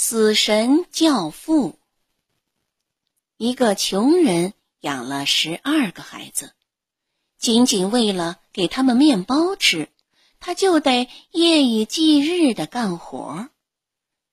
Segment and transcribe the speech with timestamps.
[0.00, 1.76] 死神教父。
[3.36, 6.54] 一个穷人养了十二个孩子，
[7.36, 9.88] 仅仅为了给他们面包吃，
[10.38, 13.48] 他就得夜以继日的干活。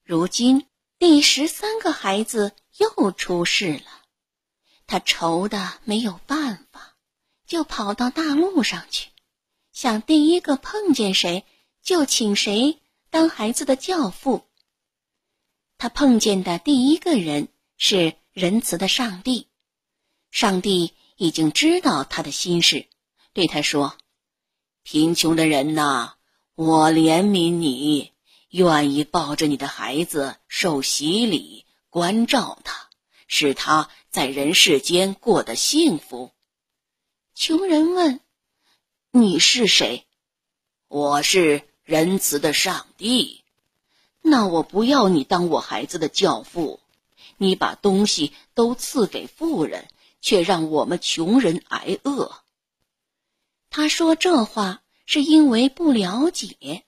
[0.03, 0.67] 如今
[0.99, 4.03] 第十三个孩子又出事了，
[4.85, 6.95] 他愁的没有办法，
[7.47, 9.09] 就跑到大路上去，
[9.73, 11.43] 想第一个碰见谁
[11.81, 12.79] 就请谁
[13.09, 14.45] 当孩子的教父。
[15.77, 19.47] 他碰见的第一个人是仁慈的上帝，
[20.31, 22.87] 上帝已经知道他的心事，
[23.33, 23.97] 对他说
[24.83, 26.15] ：“贫穷的人呐，
[26.55, 28.13] 我怜悯你，
[28.49, 32.89] 愿意抱着你的孩子受洗礼，关照他，
[33.27, 36.31] 使他在人世间过得幸福。”
[37.35, 38.21] 穷人问
[39.11, 40.07] ：“你是谁
[40.87, 43.43] ？”“我是仁慈的上帝。”
[44.27, 46.79] 那我不要你当我孩子的教父，
[47.37, 49.87] 你把东西都赐给富人，
[50.19, 52.41] 却让我们穷人挨饿。
[53.69, 56.83] 他说这话是因为不了解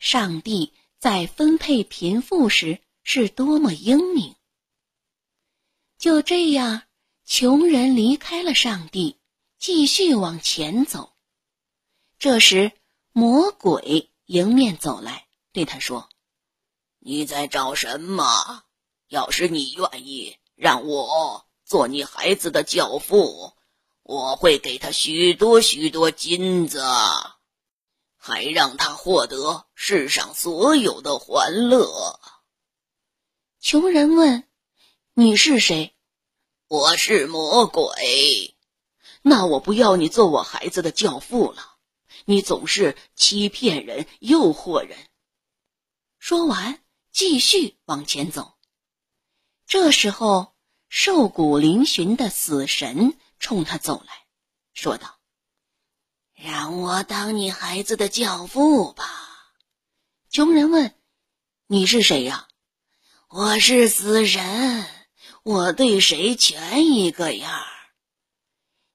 [0.00, 4.34] 上帝在分配贫富时是多么英明。
[5.96, 6.82] 就这样，
[7.24, 9.16] 穷人离开了上帝，
[9.60, 11.12] 继续往前走。
[12.18, 12.72] 这时，
[13.12, 16.09] 魔鬼迎面走来，对他说。
[17.02, 18.62] 你在找什么？
[19.08, 23.54] 要是你愿意让我做你孩子的教父，
[24.02, 26.84] 我会给他许多许多金子，
[28.16, 32.20] 还让他获得世上所有的欢乐。
[33.60, 34.46] 穷人问
[35.14, 35.96] ：“你是谁
[36.68, 38.54] ？”“我是魔鬼。
[39.22, 41.76] ”“那我不要你做我孩子的教父了。
[42.26, 44.98] 你总是欺骗人，诱惑人。”
[46.20, 46.82] 说完。
[47.12, 48.54] 继续往前走。
[49.66, 50.54] 这时候，
[50.88, 54.26] 瘦骨嶙峋的死神冲他走来，
[54.72, 55.18] 说道
[56.34, 59.04] ：“让我当你孩子的教父吧。”
[60.30, 60.94] 穷人问
[61.66, 62.48] ：“你是谁呀
[63.28, 64.86] ？”“我是死神，
[65.42, 67.66] 我对谁全一个样儿。”“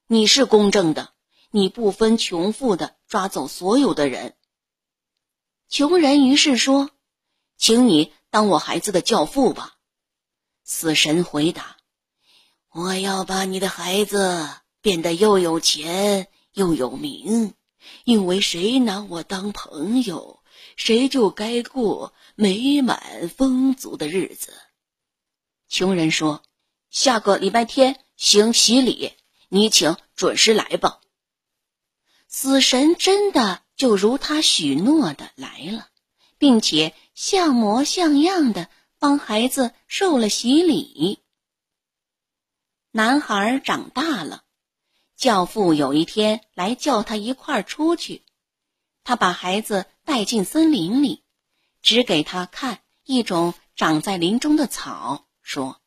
[0.08, 1.14] 你是公正的，
[1.52, 4.38] 你不分穷富的抓走所有的人。”
[5.68, 6.90] 穷人于是说。
[7.58, 9.76] 请你当我孩子的教父吧，
[10.64, 11.78] 死神回答
[12.74, 14.50] ：“我要把你的孩子
[14.82, 17.54] 变得又有钱又有名，
[18.04, 20.44] 因为谁拿我当朋友，
[20.76, 24.54] 谁就该过美满丰足的日子。”
[25.70, 26.44] 穷人说
[26.92, 29.14] ：“下个礼拜天行洗礼，
[29.50, 31.00] 你请准时来吧。”
[32.28, 35.88] 死神真的就如他许诺的来了，
[36.38, 36.94] 并且。
[37.18, 38.70] 像模像样的
[39.00, 41.20] 帮孩子受了洗礼。
[42.92, 44.44] 男孩长大了，
[45.16, 48.26] 教父有一天来叫他一块儿出去。
[49.06, 51.24] 他把孩子带进森林里，
[51.82, 55.80] 指给他看一种长在林中的草，说：“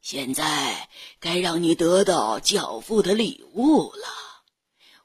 [0.00, 0.88] 现在
[1.20, 4.08] 该让你得到教父的礼物了。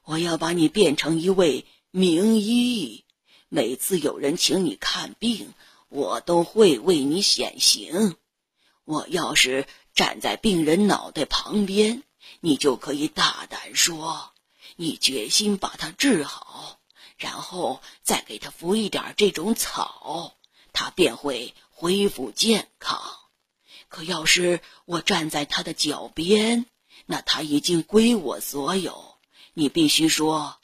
[0.04, 3.04] 我要把你变成一位名医。”
[3.50, 5.54] 每次有人请你看病，
[5.88, 8.16] 我都会为你显形。
[8.84, 12.02] 我要是站在病人脑袋旁边，
[12.40, 14.32] 你就可以大胆说，
[14.76, 16.78] 你决心把他治好，
[17.16, 20.34] 然后再给他服一点这种草，
[20.74, 23.00] 他便会恢复健康。
[23.88, 26.66] 可要是我站在他的脚边，
[27.06, 29.14] 那他已经归我所有。
[29.54, 30.58] 你必须说。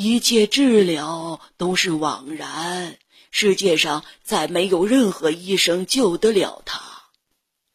[0.00, 2.98] 一切治疗都是枉然，
[3.32, 6.80] 世界上再没有任何医生救得了他。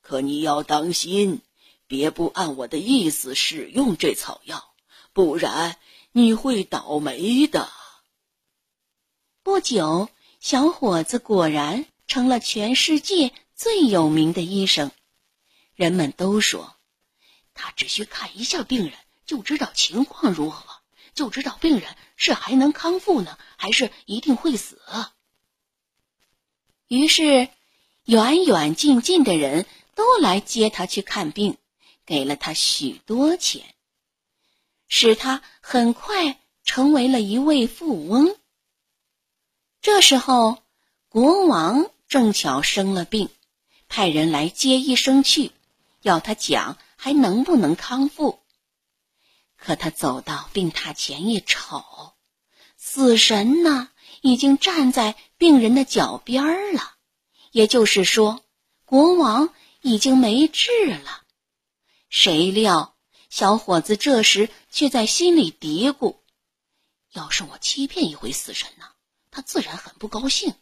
[0.01, 1.41] 可你要当心，
[1.85, 4.73] 别不按我的意思使用这草药，
[5.11, 5.75] 不然
[6.13, 7.69] 你会倒霉的。
[9.43, 10.07] 不久，
[10.39, 14.91] 小伙子果然成了全世界最有名的医生。
[15.75, 16.77] 人们都说，
[17.53, 18.93] 他只需看一下病人，
[19.25, 20.72] 就知道情况如何。
[21.13, 24.81] 就知道病人是还能康复呢，还是一定会死。
[26.87, 27.49] 于是，
[28.05, 29.65] 远远近近的人
[29.95, 31.57] 都来接他去看病，
[32.05, 33.63] 给了他许多钱，
[34.87, 38.35] 使他很快成为了一位富翁。
[39.81, 40.61] 这时候，
[41.09, 43.29] 国王正巧生了病，
[43.87, 45.51] 派人来接医生去，
[46.01, 48.42] 要他讲还能不能康复。
[49.63, 52.17] 可他走到病榻前一瞅，
[52.75, 53.89] 死神呢
[54.21, 56.95] 已经站在病人的脚边了，
[57.51, 58.43] 也就是说，
[58.83, 61.23] 国王已经没治了。
[62.09, 62.97] 谁料
[63.29, 66.17] 小伙子这时却在心里嘀咕
[67.13, 68.91] ：“要是我欺骗一回死神呢，
[69.31, 70.53] 他自然很不高兴。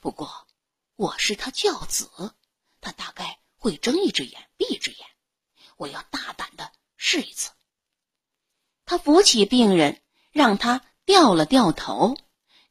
[0.00, 0.48] 不过
[0.96, 2.34] 我是他教子，
[2.80, 5.06] 他大概会睁一只眼闭一只眼。
[5.76, 7.52] 我要大胆的试一次。”
[8.86, 10.00] 他扶起病人，
[10.30, 12.16] 让他掉了掉头，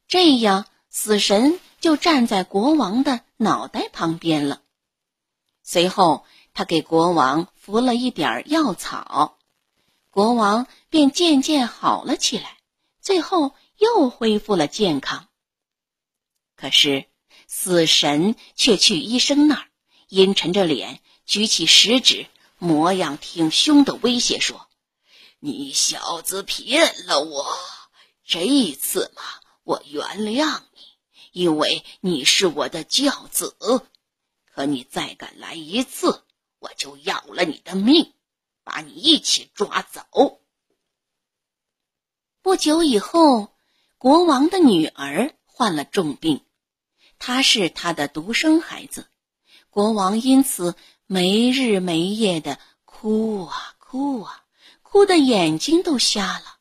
[0.06, 4.62] 这样死神就站在国王的脑袋旁边了。
[5.62, 9.38] 随后，他给国王服了一点药草，
[10.10, 12.58] 国王便渐渐好了起来，
[13.00, 15.26] 最后又恢复了健康。
[16.54, 17.06] 可是，
[17.48, 19.66] 死神却去医生那儿，
[20.08, 22.26] 阴沉着脸，举起食指，
[22.58, 24.68] 模样挺凶的威胁说。
[25.46, 27.44] 你小子骗了我，
[28.24, 29.22] 这一次嘛，
[29.62, 30.80] 我原谅你，
[31.32, 33.54] 因为你是我的教子。
[34.46, 36.24] 可你再敢来一次，
[36.60, 38.14] 我就要了你的命，
[38.62, 40.40] 把你一起抓走。
[42.40, 43.54] 不久以后，
[43.98, 46.42] 国王的女儿患了重病，
[47.18, 49.10] 她是他的独生孩子，
[49.68, 50.74] 国王因此
[51.04, 54.40] 没日没夜的哭啊哭啊。
[54.94, 56.58] 哭的眼睛都瞎了，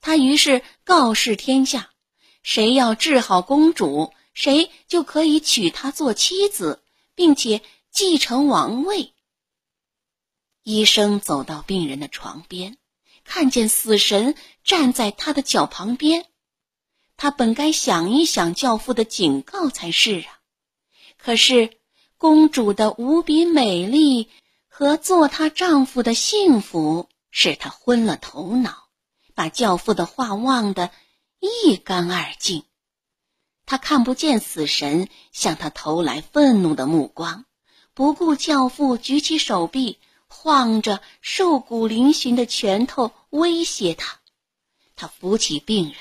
[0.00, 1.90] 他于是告示天下：
[2.44, 6.84] 谁要治好公主，谁就可以娶她做妻子，
[7.16, 9.14] 并且继承王位。
[10.62, 12.78] 医生走到病人的床边，
[13.24, 16.24] 看见死神站在他的脚旁边，
[17.16, 20.38] 他本该想一想教父的警告才是啊，
[21.18, 21.76] 可是
[22.16, 24.30] 公主的无比美丽
[24.68, 27.08] 和做她丈夫的幸福。
[27.38, 28.88] 使他昏了头脑，
[29.34, 30.90] 把教父的话忘得
[31.38, 32.64] 一干二净。
[33.66, 37.44] 他看不见死神向他投来愤怒的目光，
[37.92, 39.98] 不顾教父举起手臂，
[40.28, 44.18] 晃着瘦骨嶙峋的拳头威胁他。
[44.94, 45.96] 他扶起病人，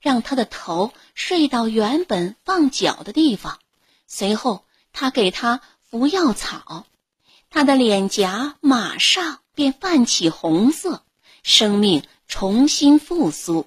[0.00, 3.58] 让他的头睡到原本放脚的地方，
[4.06, 6.84] 随后他给他服药草，
[7.48, 9.40] 他的脸颊马上。
[9.54, 11.04] 便泛起红色，
[11.42, 13.66] 生命重新复苏。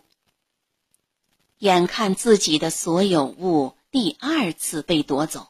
[1.60, 5.48] 眼看自己的所有物第二次被夺走，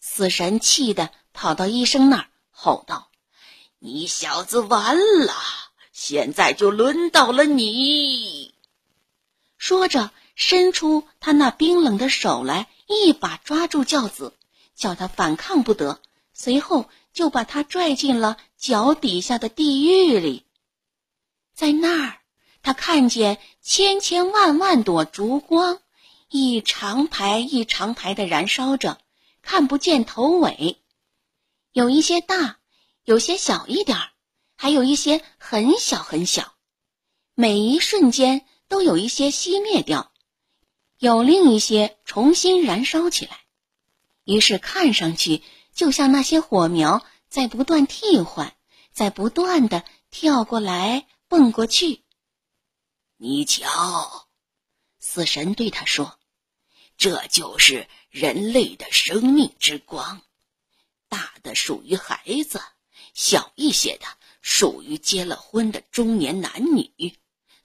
[0.00, 3.10] 死神气得跑到医生那儿，吼道
[3.80, 5.34] ：“你小子完了！
[5.92, 8.54] 现在就轮到了你！”
[9.58, 14.34] 说着，伸出他那冰冷的手来，一把抓住教子，
[14.74, 16.00] 叫他反抗不得。
[16.32, 16.88] 随后。
[17.12, 20.46] 就把他拽进了脚底下的地狱里，
[21.54, 22.20] 在那儿，
[22.62, 25.80] 他看见千千万万朵烛光，
[26.30, 28.98] 一长排一长排的燃烧着，
[29.42, 30.78] 看不见头尾，
[31.72, 32.58] 有一些大，
[33.04, 34.08] 有些小一点儿，
[34.56, 36.54] 还有一些很小很小，
[37.34, 40.12] 每一瞬间都有一些熄灭掉，
[40.98, 43.40] 有另一些重新燃烧起来，
[44.24, 45.42] 于是看上去。
[45.74, 48.54] 就像那些火苗在不断替换，
[48.92, 52.04] 在不断的跳过来蹦过去。
[53.16, 54.28] 你瞧，
[54.98, 56.18] 死神对他说
[56.98, 60.22] ：“这就是人类的生命之光，
[61.08, 62.60] 大的属于孩子，
[63.14, 64.06] 小一些的
[64.40, 67.18] 属于结了婚的中年男女，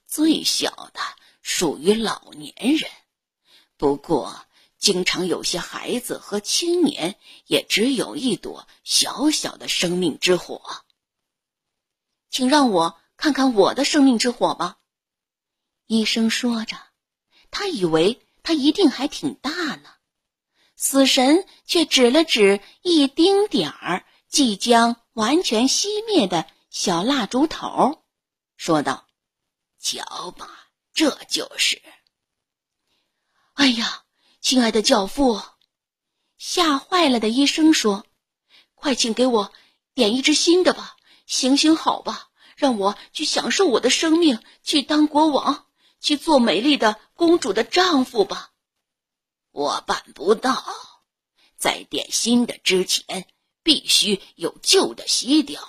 [0.06, 1.00] 最小的
[1.42, 2.90] 属于老年人。
[3.76, 4.44] 不过。”
[4.88, 10.62] 经常有些孩子和青年也只有一朵小小的生命之火。
[12.30, 14.78] 请让我看看我的生命之火吧。”
[15.84, 16.78] 医生说着，
[17.50, 19.90] 他以为他一定还挺大呢。
[20.74, 28.06] 死神却指了指一丁点儿即将完全熄灭的小蜡烛头，
[28.56, 29.06] 说道
[29.78, 31.82] ：“瞧吧，这就是。”
[33.52, 34.06] 哎呀！
[34.48, 35.42] 亲爱的教父，
[36.38, 38.06] 吓坏了的医生说
[38.74, 39.52] ：“快请给我
[39.92, 45.66] 点一支新的吧，行行好吧，让我去享受我的生命，去当国王，
[46.00, 48.52] 去做美丽的公主的丈夫吧。”
[49.52, 50.64] 我办不到，
[51.58, 53.26] 在点新的之前，
[53.62, 55.60] 必须有旧的熄掉。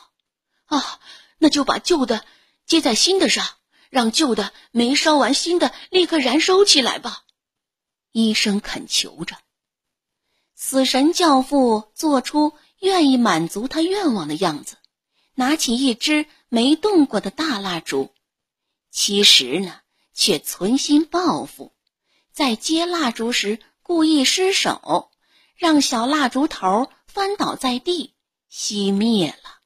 [0.68, 1.02] 啊，
[1.38, 2.24] 那就把旧的
[2.66, 3.46] 接在新的上，
[3.90, 7.26] 让旧的没烧完，新的立刻燃烧起来吧。
[8.12, 9.38] 医生恳求着，
[10.56, 14.78] 死神教父做出愿意满足他愿望的样子，
[15.36, 18.14] 拿起一支没动过的大蜡烛，
[18.90, 19.82] 其实呢，
[20.14, 21.74] 却存心报复，
[22.32, 25.12] 在接蜡烛时故意失手，
[25.56, 28.16] 让小蜡烛头翻倒在地，
[28.52, 29.60] 熄灭了。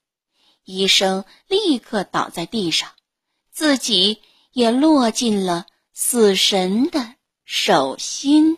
[0.65, 2.91] 医生立刻倒在地上，
[3.51, 4.21] 自己
[4.51, 7.15] 也落进了死神的
[7.55, 8.57] 手心。